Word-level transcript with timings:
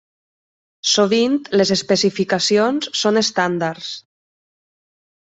Sovint 0.91 1.35
les 1.61 1.71
especificacions 1.75 2.87
són 3.03 3.21
estàndards. 3.21 3.91